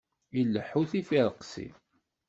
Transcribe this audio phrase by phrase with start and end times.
[0.39, 1.67] Ileḥḥu tifiṛeqsi.